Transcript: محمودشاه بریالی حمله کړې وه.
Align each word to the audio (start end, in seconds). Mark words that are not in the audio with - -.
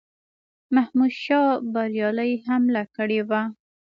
محمودشاه 0.75 1.49
بریالی 1.73 2.31
حمله 2.47 2.83
کړې 2.95 3.21
وه. 3.29 3.41